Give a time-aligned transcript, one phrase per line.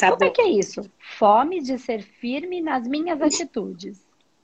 [0.00, 0.32] Tá como é bom.
[0.32, 0.90] que é isso?
[1.18, 4.00] Fome de ser firme nas minhas atitudes.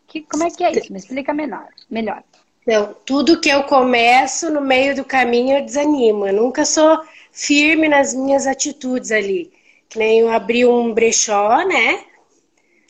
[0.06, 0.92] Que, como é que é isso?
[0.92, 2.22] Me explica menor, melhor.
[2.62, 6.26] Então, tudo que eu começo no meio do caminho eu desanimo.
[6.26, 7.00] Eu nunca sou
[7.32, 9.52] firme nas minhas atitudes ali.
[9.88, 12.04] Que nem eu abri um brechó, né?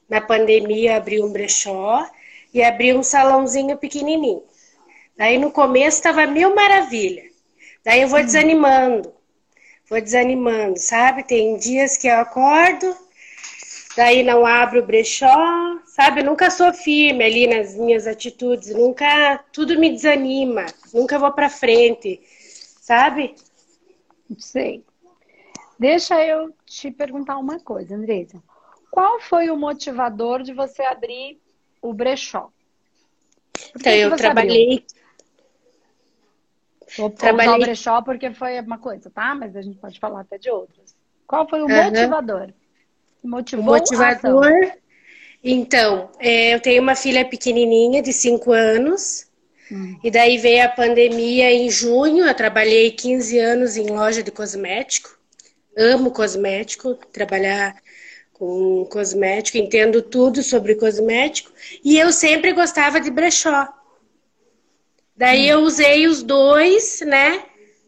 [0.09, 2.05] Na pandemia abri um brechó
[2.53, 4.43] e abri um salãozinho pequenininho.
[5.17, 7.25] Daí no começo estava mil maravilha.
[7.85, 9.13] Daí eu vou desanimando,
[9.89, 11.23] vou desanimando, sabe?
[11.23, 12.97] Tem dias que eu acordo,
[13.97, 16.21] daí não abro o brechó, sabe?
[16.21, 21.49] Eu nunca sou firme ali nas minhas atitudes, nunca tudo me desanima, nunca vou para
[21.49, 22.21] frente,
[22.81, 23.35] sabe?
[24.39, 24.85] Sei.
[25.79, 28.43] Deixa eu te perguntar uma coisa, Andresa.
[28.91, 31.39] Qual foi o motivador de você abrir
[31.83, 32.51] o brechó?
[33.75, 34.85] Então eu trabalhei,
[36.97, 39.35] Vou Trabalhei- o brechó porque foi uma coisa, tá?
[39.35, 40.95] Mas a gente pode falar até de outras.
[41.27, 41.85] Qual foi o Aham.
[41.91, 42.53] motivador?
[43.23, 43.99] O motivou ação?
[43.99, 44.73] motivador.
[45.43, 49.27] Então, é, eu tenho uma filha pequenininha de 5 anos.
[49.71, 49.99] Hum.
[50.03, 52.25] E daí veio a pandemia em junho.
[52.25, 55.17] Eu trabalhei 15 anos em loja de cosmético.
[55.77, 57.77] Amo cosmético, trabalhar
[58.33, 61.51] com cosmético, entendo tudo sobre cosmético.
[61.85, 63.69] E eu sempre gostava de brechó.
[65.17, 67.43] Daí eu usei os dois, né?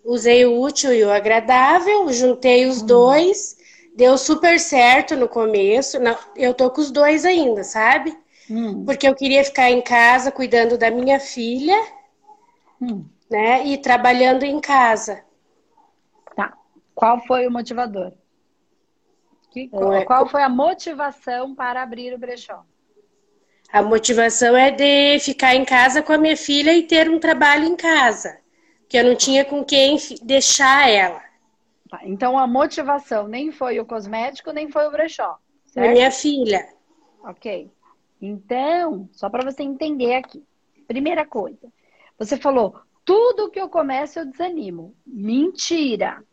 [0.05, 3.57] Usei o útil e o agradável, juntei os dois.
[3.95, 5.99] Deu super certo no começo.
[6.37, 8.17] Eu tô com os dois ainda, sabe?
[8.51, 11.77] Hum, Porque eu queria ficar em casa cuidando da minha filha,
[12.81, 13.05] hum.
[13.29, 13.67] né?
[13.67, 15.23] E trabalhando em casa.
[16.35, 16.57] Tá.
[16.95, 18.13] Qual foi o motivador?
[19.51, 22.65] Que- é- qual foi a motivação para abrir o brechó?
[23.73, 27.65] A motivação é de ficar em casa com a minha filha e ter um trabalho
[27.65, 28.39] em casa.
[28.89, 31.23] Que eu não tinha com quem deixar ela.
[31.89, 35.39] Tá, Então a motivação nem foi o cosmético, nem foi o brechó.
[35.77, 35.93] A Certo?
[35.93, 36.67] minha filha.
[37.23, 37.71] Ok.
[38.21, 40.43] Então, só para você entender aqui.
[40.87, 41.71] Primeira coisa,
[42.19, 44.95] você falou, tudo que eu começo eu desanimo.
[45.07, 46.25] Mentira.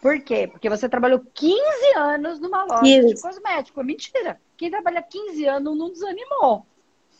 [0.00, 0.46] Por quê?
[0.48, 3.22] Porque você trabalhou 15 anos numa loja de Isso.
[3.22, 3.80] cosmético.
[3.80, 4.40] É mentira.
[4.58, 6.66] Quem trabalha 15 anos não desanimou.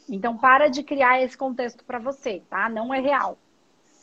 [0.09, 2.69] Então, para de criar esse contexto para você, tá?
[2.69, 3.39] Não é real,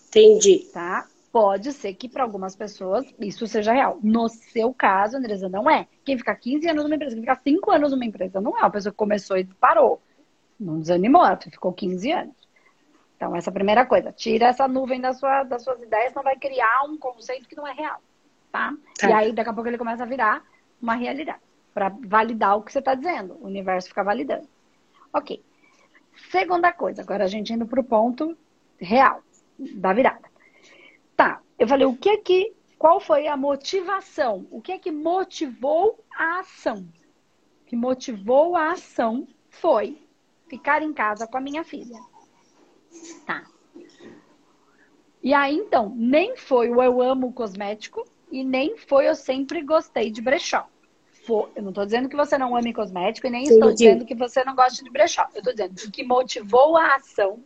[0.08, 0.70] Entendi.
[0.72, 1.06] tá?
[1.32, 4.00] Pode ser que para algumas pessoas isso seja real.
[4.02, 5.86] No seu caso, Andresa, não é.
[6.06, 8.70] Quem fica 15 anos numa empresa, quem fica 5 anos numa empresa, não é uma
[8.70, 10.02] pessoa que começou e parou.
[10.58, 12.36] Não desanimou, ela ficou 15 anos.
[13.18, 14.14] Então, essa é a primeira coisa.
[14.14, 17.68] Tira essa nuvem da sua, das suas ideias, não vai criar um conceito que não
[17.68, 18.00] é real.
[18.50, 18.74] Tá?
[18.98, 19.10] Tá.
[19.10, 20.42] E aí, daqui a pouco, ele começa a virar
[20.82, 21.40] uma realidade.
[21.76, 23.38] Para validar o que você está dizendo.
[23.42, 24.48] O universo fica validando.
[25.14, 25.44] Ok.
[26.32, 28.38] Segunda coisa, agora a gente indo para o ponto
[28.80, 29.22] real
[29.60, 30.30] da virada.
[31.16, 34.48] Tá, eu falei, o que é que, qual foi a motivação?
[34.50, 36.88] O que é que motivou a ação?
[37.62, 40.02] O que motivou a ação foi
[40.48, 42.00] ficar em casa com a minha filha.
[43.26, 43.44] Tá.
[45.22, 50.12] E aí, então, nem foi o eu amo cosmético e nem foi eu sempre gostei
[50.12, 50.70] de brechó.
[51.26, 53.84] Fo- Eu não estou dizendo que você não ame cosmético e nem estou Entendi.
[53.84, 55.28] dizendo que você não gosta de brechó.
[55.34, 57.44] Eu estou dizendo que o que motivou a ação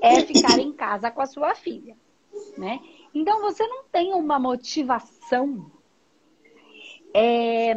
[0.00, 1.96] é ficar em casa com a sua filha,
[2.56, 2.80] né?
[3.14, 5.70] Então você não tem uma motivação
[7.12, 7.74] é,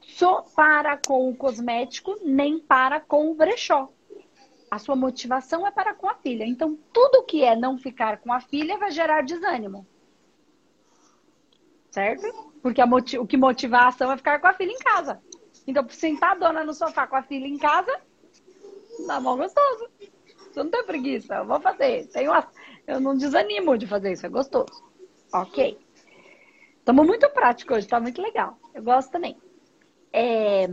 [0.00, 3.90] só para com o cosmético, nem para com o brechó.
[4.70, 6.44] A sua motivação é para com a filha.
[6.44, 9.86] Então, tudo que é não ficar com a filha vai gerar desânimo.
[11.96, 12.26] Certo?
[12.60, 12.82] Porque
[13.18, 15.18] o que motiva a ação é ficar com a filha em casa.
[15.66, 17.90] Então, sentar a dona no sofá com a filha em casa,
[19.06, 19.88] dá mó gostoso.
[20.52, 22.06] Você não tem preguiça, eu vou fazer.
[22.08, 22.46] Tenho a-
[22.86, 24.84] Eu não desanimo de fazer isso, é gostoso.
[25.32, 25.78] Ok.
[26.80, 28.58] Estamos muito práticos hoje, tá muito legal.
[28.74, 29.34] Eu gosto também.
[30.12, 30.66] É,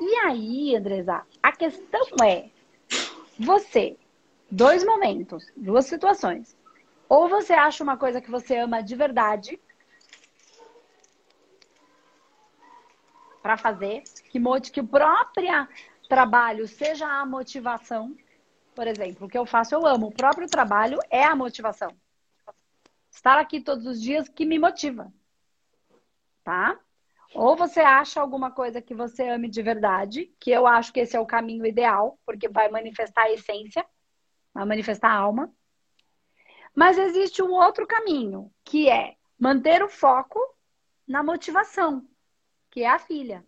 [0.00, 2.50] E aí, Andresa, a questão é:
[3.38, 3.96] você,
[4.50, 6.56] dois momentos, duas situações.
[7.08, 9.60] Ou você acha uma coisa que você ama de verdade
[13.46, 14.40] para fazer, que,
[14.72, 15.68] que o próprio
[16.08, 18.16] trabalho seja a motivação.
[18.74, 20.08] Por exemplo, o que eu faço, eu amo.
[20.08, 21.96] O próprio trabalho é a motivação.
[23.08, 25.12] Estar aqui todos os dias que me motiva.
[26.42, 26.76] Tá?
[27.36, 31.16] Ou você acha alguma coisa que você ame de verdade, que eu acho que esse
[31.16, 33.86] é o caminho ideal, porque vai manifestar a essência,
[34.52, 35.54] vai manifestar a alma.
[36.74, 40.40] Mas existe um outro caminho, que é manter o foco
[41.06, 42.04] na motivação,
[42.76, 43.42] que é a filha.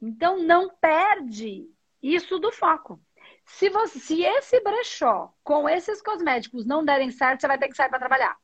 [0.00, 1.70] Então não perde
[2.02, 2.98] isso do foco.
[3.44, 7.76] Se, você, se esse brechó com esses cosméticos não derem certo, você vai ter que
[7.76, 8.38] sair para trabalhar.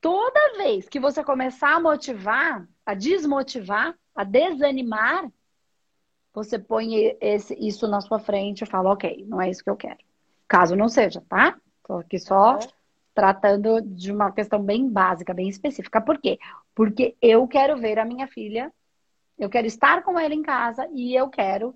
[0.00, 5.30] Toda vez que você começar a motivar, a desmotivar, a desanimar,
[6.32, 9.76] você põe esse, isso na sua frente e fala, ok, não é isso que eu
[9.76, 9.98] quero.
[10.48, 11.60] Caso não seja, tá?
[11.84, 12.58] Tô aqui só
[13.14, 16.00] tratando de uma questão bem básica, bem específica.
[16.00, 16.38] Por quê?
[16.74, 18.72] Porque eu quero ver a minha filha,
[19.38, 21.74] eu quero estar com ela em casa e eu quero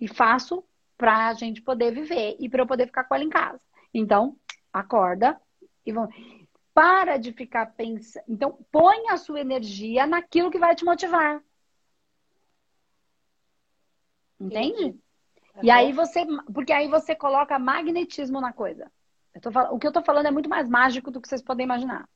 [0.00, 0.64] e faço
[0.96, 3.60] para a gente poder viver e para eu poder ficar com ela em casa.
[3.92, 4.36] Então,
[4.72, 5.40] acorda
[5.84, 6.14] e vamos.
[6.72, 8.24] Para de ficar pensando.
[8.28, 11.40] Então, põe a sua energia naquilo que vai te motivar.
[14.40, 14.86] Entende?
[14.86, 14.98] Uhum.
[15.62, 16.26] E aí você.
[16.52, 18.90] Porque aí você coloca magnetismo na coisa.
[19.70, 22.08] O que eu tô falando é muito mais mágico do que vocês podem imaginar.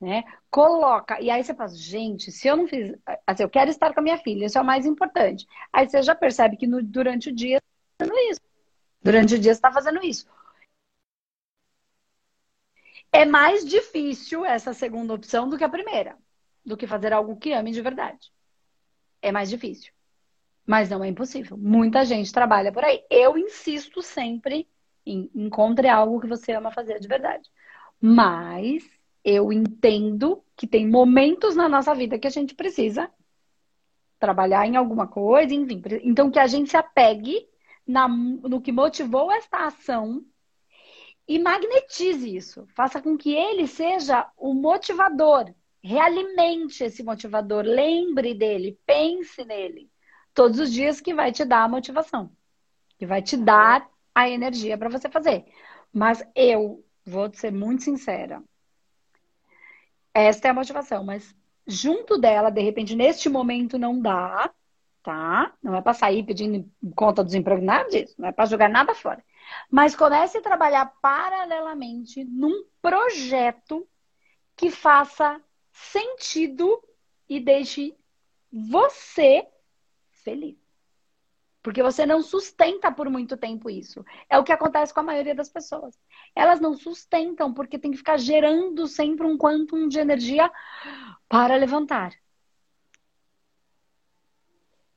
[0.00, 0.22] Né?
[0.50, 1.20] Coloca.
[1.20, 2.96] E aí você fala, gente, se eu não fiz.
[3.26, 5.46] Assim, eu quero estar com a minha filha, isso é o mais importante.
[5.72, 8.40] Aí você já percebe que no, durante o dia você está fazendo isso.
[9.02, 10.26] Durante o dia você está fazendo isso.
[13.10, 16.16] É mais difícil essa segunda opção do que a primeira,
[16.64, 18.30] do que fazer algo que ame de verdade.
[19.22, 19.92] É mais difícil.
[20.66, 21.56] Mas não é impossível.
[21.56, 23.02] Muita gente trabalha por aí.
[23.10, 24.66] Eu insisto sempre em
[25.34, 27.48] encontre algo que você ama fazer de verdade.
[28.00, 28.84] Mas
[29.24, 33.10] eu entendo que tem momentos na nossa vida que a gente precisa
[34.18, 35.82] trabalhar em alguma coisa, enfim.
[36.02, 37.48] Então que a gente se apegue
[37.86, 40.24] na, no que motivou esta ação
[41.26, 42.66] e magnetize isso.
[42.74, 45.52] Faça com que ele seja o motivador.
[45.82, 47.64] Realimente esse motivador.
[47.64, 49.90] Lembre dele, pense nele.
[50.34, 52.32] Todos os dias que vai te dar a motivação.
[52.98, 55.44] Que vai te dar a energia para você fazer.
[55.92, 58.42] Mas eu vou ser muito sincera.
[60.12, 64.52] Esta é a motivação, mas junto dela, de repente, neste momento não dá,
[65.04, 65.54] tá?
[65.62, 68.16] Não é para sair pedindo conta dos empregos, nada disso.
[68.18, 69.24] Não é para jogar nada fora.
[69.70, 73.86] Mas comece a trabalhar paralelamente num projeto
[74.56, 75.40] que faça
[75.70, 76.82] sentido
[77.28, 77.96] e deixe
[78.50, 79.46] você
[80.10, 80.57] feliz.
[81.62, 84.04] Porque você não sustenta por muito tempo isso.
[84.28, 85.98] É o que acontece com a maioria das pessoas.
[86.34, 90.50] Elas não sustentam porque tem que ficar gerando sempre um quantum de energia
[91.28, 92.12] para levantar.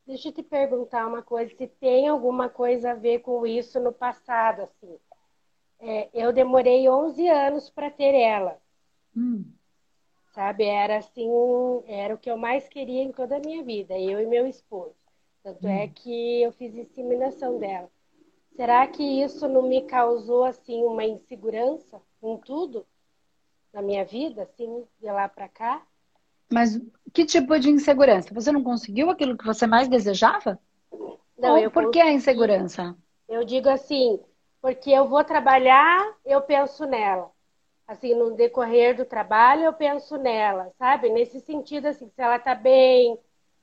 [0.05, 3.93] Deixa eu te perguntar uma coisa, se tem alguma coisa a ver com isso no
[3.93, 4.99] passado, assim.
[5.79, 8.59] É, eu demorei 11 anos para ter ela.
[9.15, 9.45] Hum.
[10.33, 11.29] Sabe, era assim,
[11.87, 14.95] era o que eu mais queria em toda a minha vida, eu e meu esposo.
[15.43, 15.83] Tanto é hum.
[15.83, 17.89] é que eu fiz inseminação dela.
[18.55, 22.85] Será que isso não me causou, assim, uma insegurança em tudo?
[23.73, 25.85] Na minha vida, assim, de lá para cá?
[26.51, 26.79] Mas
[27.13, 28.33] que tipo de insegurança?
[28.33, 30.59] Você não conseguiu aquilo que você mais desejava?
[31.37, 32.95] Não, Ou eu por que a insegurança?
[33.27, 34.19] Eu digo assim,
[34.61, 37.31] porque eu vou trabalhar, eu penso nela.
[37.87, 41.09] Assim, no decorrer do trabalho, eu penso nela, sabe?
[41.09, 43.17] Nesse sentido, assim, se ela tá bem,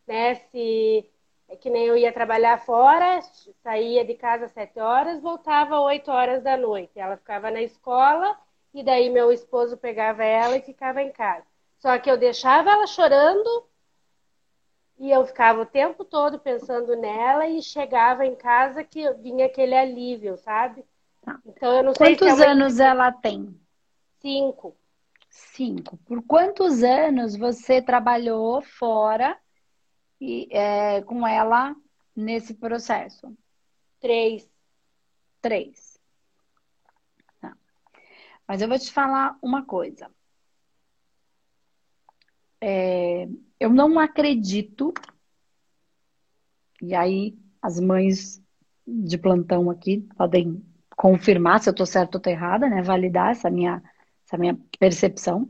[0.07, 0.37] né?
[0.37, 1.11] Se
[1.49, 3.21] é que nem eu ia trabalhar fora,
[3.63, 6.99] saía de casa às sete horas, voltava às oito horas da noite.
[6.99, 8.37] Ela ficava na escola
[8.75, 11.47] e daí meu esposo pegava ela e ficava em casa.
[11.79, 13.67] Só que eu deixava ela chorando
[14.99, 19.75] e eu ficava o tempo todo pensando nela e chegava em casa que vinha aquele
[19.75, 20.85] alívio, sabe?
[21.23, 21.41] Tá.
[21.47, 23.59] Então eu não Quantos sei se é anos ela tem?
[24.21, 24.77] Cinco.
[25.31, 25.97] Cinco.
[26.05, 29.39] Por quantos anos você trabalhou fora
[30.21, 31.75] e, é, com ela
[32.15, 33.37] nesse processo?
[34.01, 34.49] Três.
[35.41, 35.99] Três.
[37.41, 37.57] Tá.
[38.47, 40.11] Mas eu vou te falar uma coisa.
[42.61, 43.29] É,
[43.61, 44.93] eu não acredito,
[46.83, 48.43] e aí as mães
[48.87, 50.65] de plantão aqui podem
[50.97, 52.83] confirmar se eu estou certa ou estou errada, né?
[52.83, 53.83] Validar essa minha,
[54.27, 55.49] essa minha percepção.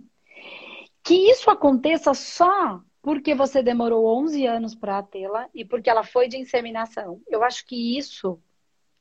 [1.02, 6.28] Que isso aconteça só porque você demorou 11 anos para tê-la e porque ela foi
[6.28, 7.22] de inseminação.
[7.26, 8.38] Eu acho que isso,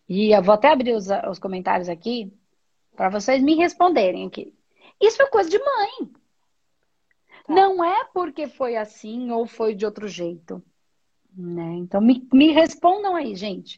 [0.07, 2.31] e eu vou até abrir os, os comentários aqui
[2.95, 4.55] para vocês me responderem aqui.
[4.97, 6.09] Isso é coisa de mãe.
[7.47, 7.53] Tá.
[7.53, 10.63] Não é porque foi assim ou foi de outro jeito.
[11.35, 11.73] Né?
[11.73, 13.77] Então, me, me respondam aí, gente.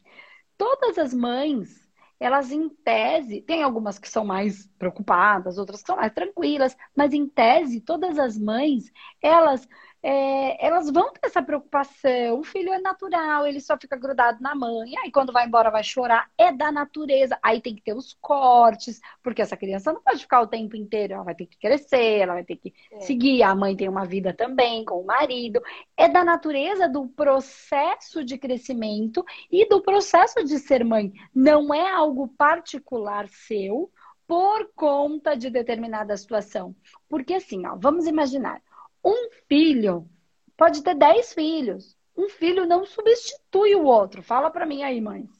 [0.56, 5.96] Todas as mães, elas em tese, tem algumas que são mais preocupadas, outras que são
[5.96, 9.66] mais tranquilas, mas em tese, todas as mães, elas
[10.02, 12.38] é, elas vão ter essa preocupação.
[12.38, 14.96] O filho é natural, ele só fica grudado na mãe.
[14.98, 16.30] Aí quando vai embora vai chorar.
[16.38, 17.38] É da natureza.
[17.42, 21.14] Aí tem que ter os cortes, porque essa criança não pode ficar o tempo inteiro.
[21.14, 23.00] Ela vai ter que crescer, ela vai ter que é.
[23.00, 23.42] seguir.
[23.42, 25.60] A mãe tem uma vida também com o marido.
[25.96, 31.12] É da natureza do processo de crescimento e do processo de ser mãe.
[31.34, 33.90] Não é algo particular seu
[34.26, 36.74] por conta de determinada situação.
[37.08, 38.62] Porque assim, ó, vamos imaginar
[39.04, 40.08] um filho
[40.56, 41.96] pode ter dez filhos.
[42.16, 44.22] Um filho não substitui o outro.
[44.22, 45.30] Fala para mim aí, mães.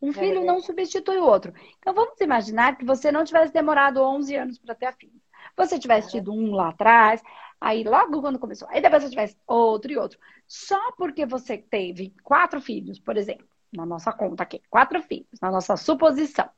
[0.00, 0.44] Um filho é.
[0.44, 1.52] não substitui o outro.
[1.78, 5.20] Então vamos imaginar que você não tivesse demorado 11 anos para ter a filha.
[5.56, 7.22] Você tivesse tido um lá atrás,
[7.58, 10.18] aí logo quando começou, aí depois você tivesse outro e outro.
[10.46, 15.50] Só porque você teve quatro filhos, por exemplo, na nossa conta aqui, quatro filhos, na
[15.50, 16.50] nossa suposição.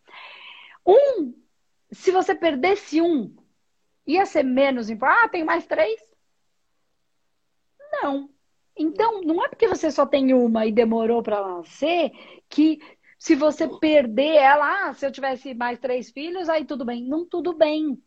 [0.84, 1.32] Um,
[1.92, 3.36] se você perdesse um,
[4.06, 5.24] ia ser menos importante.
[5.24, 6.00] Ah, tem mais três?
[7.92, 8.28] Não.
[8.76, 12.12] Então, não é porque você só tem uma e demorou para nascer
[12.49, 12.78] que
[13.18, 17.02] se você perder ela, ah, se eu tivesse mais três filhos, aí tudo bem.
[17.02, 18.00] Não tudo bem.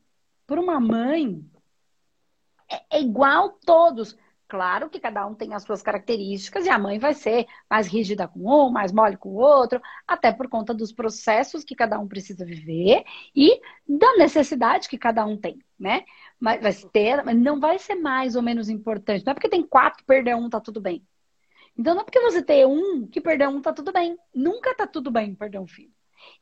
[0.48, 1.44] Para uma mãe,
[2.72, 4.18] é, é igual todos.
[4.48, 8.28] Claro que cada um tem as suas características e a mãe vai ser mais rígida
[8.28, 12.08] com um, mais mole com o outro, até por conta dos processos que cada um
[12.08, 16.04] precisa viver e da necessidade que cada um tem, né?
[16.42, 19.24] Mas vai ter, mas não vai ser mais ou menos importante.
[19.24, 21.06] Não é porque tem quatro perder um tá tudo bem.
[21.78, 24.18] Então não é porque você tem um que perder um tá tudo bem.
[24.34, 25.92] Nunca tá tudo bem perder um filho.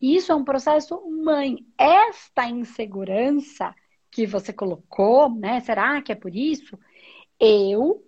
[0.01, 1.57] E isso é um processo mãe.
[1.77, 3.75] Esta insegurança
[4.09, 5.59] que você colocou, né?
[5.59, 6.79] Será que é por isso?
[7.37, 8.01] Eu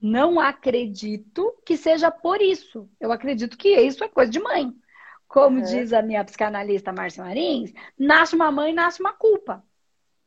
[0.00, 2.88] não acredito que seja por isso.
[3.00, 4.72] Eu acredito que isso é coisa de mãe.
[5.28, 5.62] Como uhum.
[5.62, 9.64] diz a minha psicanalista Márcia Marins, nasce uma mãe, nasce uma culpa.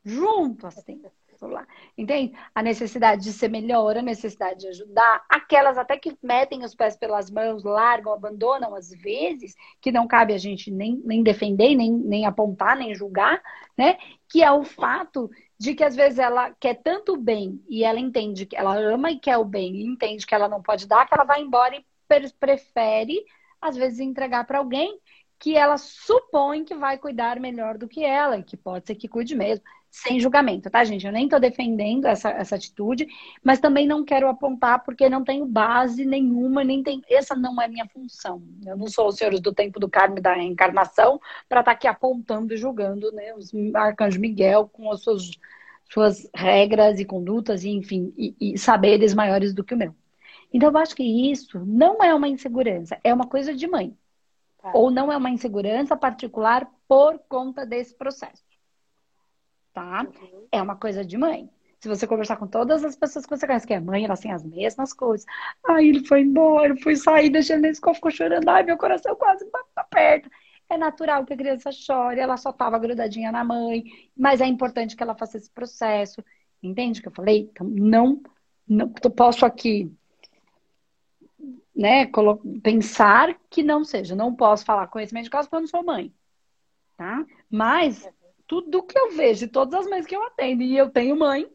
[0.04, 1.02] Junto, assim.
[1.42, 1.66] Lá.
[1.96, 2.34] Entende?
[2.54, 6.98] A necessidade de ser melhor, a necessidade de ajudar, aquelas até que metem os pés
[6.98, 11.90] pelas mãos, largam, abandonam às vezes, que não cabe a gente nem, nem defender, nem,
[11.90, 13.42] nem apontar, nem julgar,
[13.74, 13.96] né?
[14.28, 18.44] Que é o fato de que às vezes ela quer tanto bem e ela entende
[18.44, 21.14] que ela ama e quer o bem e entende que ela não pode dar, que
[21.14, 21.84] ela vai embora e
[22.38, 23.24] prefere
[23.62, 25.00] às vezes entregar para alguém
[25.38, 29.08] que ela supõe que vai cuidar melhor do que ela, e que pode ser que
[29.08, 31.04] cuide mesmo, sem julgamento, tá, gente?
[31.04, 33.08] Eu nem tô defendendo essa, essa atitude,
[33.42, 37.02] mas também não quero apontar porque não tenho base nenhuma, nem tem.
[37.08, 38.40] Essa não é minha função.
[38.64, 41.76] Eu não sou os senhores do tempo do carmo e da reencarnação para estar tá
[41.76, 43.34] aqui apontando e julgando, né?
[43.34, 45.30] Os arcanjo Miguel com as suas,
[45.92, 49.94] suas regras e condutas, e, enfim, e, e saberes maiores do que o meu.
[50.52, 53.96] Então, eu acho que isso não é uma insegurança, é uma coisa de mãe.
[54.62, 54.72] Tá.
[54.74, 58.49] Ou não é uma insegurança particular por conta desse processo.
[59.72, 60.02] Tá?
[60.02, 60.46] Uhum.
[60.50, 61.48] É uma coisa de mãe.
[61.80, 64.32] Se você conversar com todas as pessoas que você conhece, que é mãe, elas têm
[64.32, 65.24] as mesmas coisas.
[65.66, 68.46] Ai, ele foi embora, fui sair, deixando ele ficou chorando.
[68.48, 70.30] Ai, meu coração quase aperta.
[70.68, 73.82] É natural que a criança chore, ela só estava grudadinha na mãe,
[74.16, 76.22] mas é importante que ela faça esse processo.
[76.62, 77.48] Entende o que eu falei?
[77.50, 78.22] Então, não,
[78.68, 79.90] não posso aqui
[81.74, 82.10] né,
[82.62, 84.14] pensar que não seja.
[84.14, 86.12] Não posso falar conhecimento de causa porque eu não sou mãe.
[86.96, 87.24] Tá?
[87.50, 88.06] Mas
[88.50, 91.48] tudo que eu vejo, todas as mães que eu atendo, e eu tenho mãe,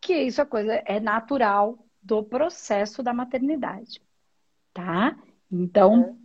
[0.00, 4.00] que isso é coisa é natural do processo da maternidade.
[4.72, 5.14] Tá?
[5.52, 6.18] Então,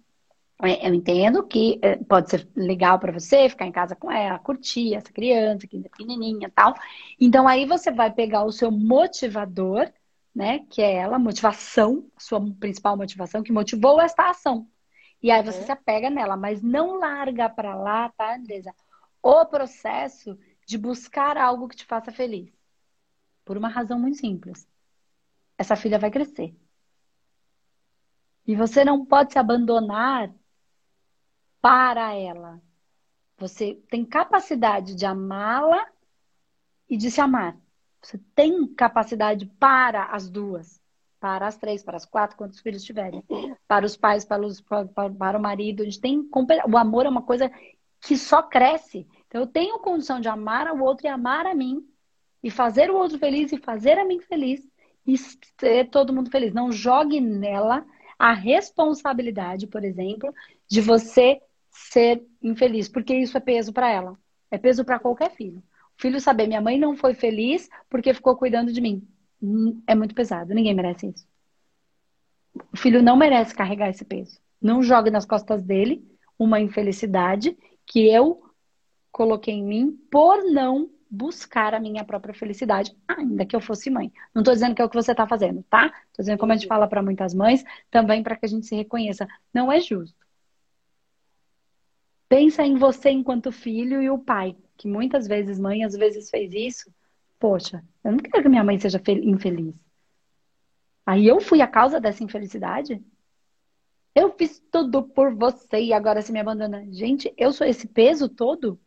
[0.63, 4.39] é, eu entendo que é, pode ser legal para você ficar em casa com ela,
[4.39, 6.73] curtir essa criança que é pequenininha tal.
[7.19, 9.91] Então aí você vai pegar o seu motivador
[10.33, 10.59] né?
[10.69, 14.65] Que é ela, motivação, a sua principal motivação, que motivou esta ação.
[15.21, 15.65] E aí você uhum.
[15.65, 18.73] se apega nela, mas não larga para lá, tá, Andresa?
[19.21, 22.51] O processo de buscar algo que te faça feliz.
[23.45, 24.67] Por uma razão muito simples.
[25.57, 26.55] Essa filha vai crescer.
[28.47, 30.33] E você não pode se abandonar
[31.61, 32.61] para ela.
[33.37, 35.87] Você tem capacidade de amá-la
[36.89, 37.57] e de se amar.
[38.01, 40.81] Você tem capacidade para as duas,
[41.19, 43.23] para as três, para as quatro, quantos filhos tiverem,
[43.67, 45.81] para os pais, para, os, para, para o marido.
[45.81, 46.27] A gente tem
[46.67, 47.51] o amor é uma coisa
[48.01, 49.07] que só cresce.
[49.27, 51.85] Então eu tenho condição de amar ao outro e amar a mim
[52.43, 54.67] e fazer o outro feliz e fazer a mim feliz
[55.05, 56.53] e ser todo mundo feliz.
[56.53, 57.85] Não jogue nela
[58.17, 60.33] a responsabilidade, por exemplo,
[60.67, 64.17] de você ser infeliz, porque isso é peso para ela.
[64.49, 65.63] É peso para qualquer filho
[66.01, 69.07] filho saber, minha mãe não foi feliz porque ficou cuidando de mim.
[69.41, 71.27] Hum, é muito pesado, ninguém merece isso.
[72.73, 74.39] O filho não merece carregar esse peso.
[74.59, 76.03] Não jogue nas costas dele
[76.37, 77.55] uma infelicidade
[77.91, 78.41] que eu
[79.11, 84.09] coloquei em mim por não buscar a minha própria felicidade, ainda que eu fosse mãe.
[84.33, 85.87] Não estou dizendo que é o que você está fazendo, tá?
[86.07, 88.73] Estou dizendo como a gente fala para muitas mães, também para que a gente se
[88.73, 89.27] reconheça.
[89.53, 90.25] Não é justo.
[92.29, 96.53] Pensa em você enquanto filho e o pai, que muitas vezes mãe às vezes fez
[96.53, 96.89] isso.
[97.37, 99.75] Poxa, eu não quero que minha mãe seja infeliz.
[101.05, 103.03] Aí eu fui a causa dessa infelicidade?
[104.13, 106.85] Eu fiz tudo por você e agora você me abandona.
[106.91, 108.79] Gente, eu sou esse peso todo?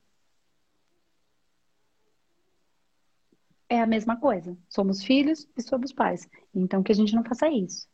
[3.68, 4.56] É a mesma coisa.
[4.68, 6.28] Somos filhos e somos pais.
[6.54, 7.88] Então que a gente não faça isso.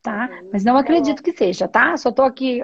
[0.00, 0.28] Tá?
[0.52, 1.96] Mas não acredito que seja, tá?
[1.96, 2.60] Só tô aqui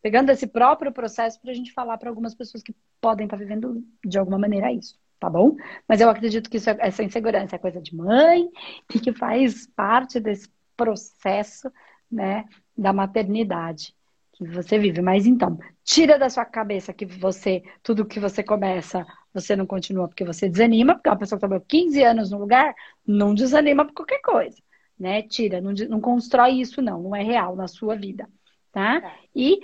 [0.00, 3.42] pegando esse próprio processo para a gente falar para algumas pessoas que podem estar tá
[3.42, 5.56] vivendo de alguma maneira isso, tá bom?
[5.88, 8.48] Mas eu acredito que isso, é, essa insegurança é coisa de mãe
[8.94, 11.72] e que faz parte desse processo
[12.10, 12.44] né,
[12.76, 13.94] da maternidade
[14.32, 15.02] que você vive.
[15.02, 20.08] Mas então, tira da sua cabeça que você, tudo que você começa, você não continua
[20.08, 22.74] porque você desanima, porque uma pessoa que trabalhou 15 anos no lugar
[23.06, 24.56] não desanima por qualquer coisa,
[24.98, 25.22] né?
[25.22, 28.28] Tira, não, não constrói isso não, não é real na sua vida,
[28.72, 28.96] tá?
[28.98, 29.12] É.
[29.34, 29.60] E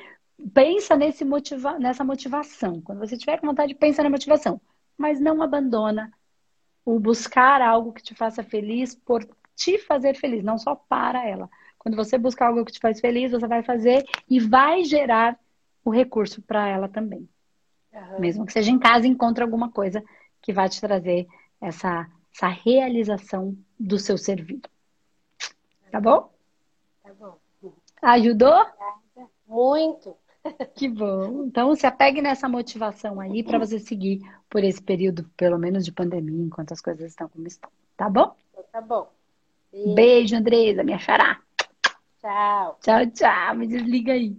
[0.53, 2.81] pensa nesse motiva nessa motivação.
[2.81, 4.61] Quando você tiver com vontade, pensa na motivação,
[4.99, 6.13] mas não abandona
[6.85, 11.49] o buscar algo que te faça feliz por te fazer feliz, não só para ela,
[11.85, 15.39] quando você buscar algo que te faz feliz, você vai fazer e vai gerar
[15.85, 17.29] o recurso para ela também.
[17.93, 18.21] Uhum.
[18.21, 20.03] Mesmo que seja em casa, encontre alguma coisa
[20.41, 21.29] que vai te trazer
[21.61, 24.63] essa, essa realização do seu serviço.
[25.93, 26.33] Tá bom?
[27.03, 27.39] Tá bom.
[28.01, 28.67] Ajudou?
[29.47, 30.17] Muito.
[30.75, 31.45] Que bom.
[31.47, 35.91] Então se apegue nessa motivação aí para você seguir por esse período, pelo menos de
[35.91, 37.71] pandemia, enquanto as coisas estão como estão.
[37.97, 38.37] Tá bom?
[38.71, 39.11] Tá bom.
[39.73, 41.41] Beijo, Beijo Andresa, minha xará.
[42.25, 42.83] Tchau.
[42.83, 43.55] Tchau, tchau.
[43.57, 44.37] Me desliga aí.